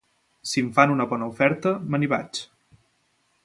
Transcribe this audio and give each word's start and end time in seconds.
Si 0.51 0.63
em 0.67 0.71
fan 0.77 0.93
una 0.93 1.05
bona 1.11 1.27
oferta, 1.33 1.73
me 1.93 1.99
n'hi 2.01 2.11
vaig. 2.15 2.41